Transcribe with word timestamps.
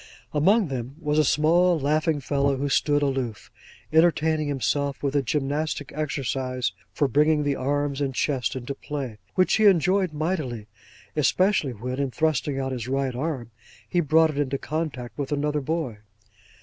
Among 0.33 0.67
them 0.69 0.95
was 0.99 1.19
a 1.19 1.23
small 1.23 1.79
laughing 1.79 2.21
fellow, 2.21 2.57
who 2.57 2.69
stood 2.69 3.03
aloof, 3.03 3.51
entertaining 3.93 4.47
himself 4.47 5.03
with 5.03 5.15
a 5.15 5.21
gymnastic 5.21 5.91
exercise 5.93 6.71
for 6.91 7.07
bringing 7.07 7.43
the 7.43 7.55
arms 7.55 8.01
and 8.01 8.15
chest 8.15 8.55
into 8.55 8.73
play; 8.73 9.19
which 9.35 9.57
he 9.57 9.65
enjoyed 9.65 10.11
mightily; 10.11 10.65
especially 11.15 11.73
when, 11.73 11.99
in 11.99 12.09
thrusting 12.09 12.57
out 12.57 12.71
his 12.71 12.87
right 12.87 13.13
arm, 13.13 13.51
he 13.87 13.99
brought 13.99 14.31
it 14.31 14.39
into 14.39 14.57
contact 14.57 15.19
with 15.19 15.31
another 15.31 15.61
boy. 15.61 15.99